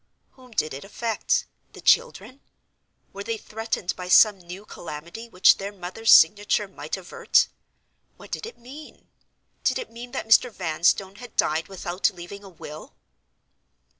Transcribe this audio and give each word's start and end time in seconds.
Whom 0.31 0.49
did 0.53 0.73
it 0.73 0.83
affect? 0.83 1.45
The 1.73 1.79
children? 1.79 2.41
Were 3.13 3.23
they 3.23 3.37
threatened 3.37 3.95
by 3.95 4.07
some 4.07 4.39
new 4.39 4.65
calamity 4.65 5.29
which 5.29 5.57
their 5.57 5.71
mother's 5.71 6.09
signature 6.11 6.67
might 6.67 6.97
avert? 6.97 7.47
What 8.17 8.31
did 8.31 8.47
it 8.47 8.57
mean? 8.57 9.09
Did 9.63 9.77
it 9.77 9.91
mean 9.91 10.11
that 10.13 10.27
Mr. 10.27 10.51
Vanstone 10.51 11.17
had 11.17 11.35
died 11.35 11.67
without 11.67 12.09
leaving 12.09 12.43
a 12.43 12.49
will? 12.49 12.95